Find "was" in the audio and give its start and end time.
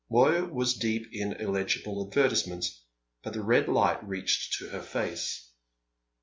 0.45-0.73